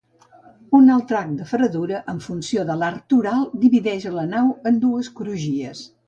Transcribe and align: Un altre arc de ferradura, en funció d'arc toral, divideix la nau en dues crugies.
Un 0.75 0.87
altre 0.93 1.17
arc 1.17 1.33
de 1.41 1.45
ferradura, 1.51 1.99
en 2.13 2.21
funció 2.27 2.63
d'arc 2.69 3.03
toral, 3.13 3.43
divideix 3.65 4.07
la 4.15 4.23
nau 4.31 4.49
en 4.71 4.81
dues 4.87 5.11
crugies. 5.21 5.83